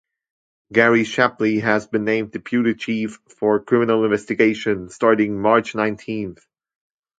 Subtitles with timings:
[0.73, 6.43] Gary Shapley has been named deputy chief for Criminal Investigation, starting March nineteenth.